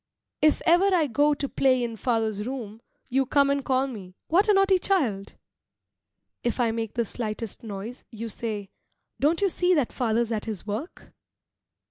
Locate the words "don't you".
9.19-9.49